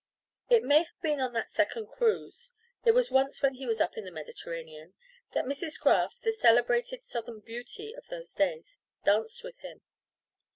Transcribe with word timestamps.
It 0.49 0.63
may 0.63 0.79
have 0.79 0.99
been 1.03 1.19
on 1.19 1.33
that 1.33 1.51
second 1.51 1.85
cruise 1.87 2.53
it 2.83 2.93
was 2.93 3.11
once 3.11 3.43
when 3.43 3.53
he 3.53 3.67
was 3.67 3.79
up 3.79 3.93
the 3.93 4.09
Mediterranean, 4.09 4.95
that 5.33 5.45
Mrs. 5.45 5.79
Graff, 5.79 6.19
the 6.19 6.33
celebrated 6.33 7.05
Southern 7.05 7.39
beauty 7.39 7.93
of 7.93 8.07
those 8.07 8.33
days, 8.33 8.79
danced 9.05 9.43
with 9.43 9.59
him. 9.59 9.81